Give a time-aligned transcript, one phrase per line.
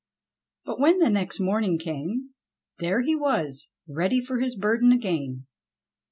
[0.65, 2.31] But when the next morning came
[2.79, 5.45] there he was ready for his burden again.